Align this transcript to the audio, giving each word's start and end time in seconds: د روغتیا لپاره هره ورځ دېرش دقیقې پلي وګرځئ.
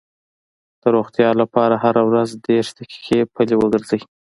د 0.81 0.83
روغتیا 0.95 1.29
لپاره 1.41 1.75
هره 1.83 2.01
ورځ 2.09 2.29
دېرش 2.47 2.69
دقیقې 2.79 3.19
پلي 3.33 3.55
وګرځئ. 3.57 4.01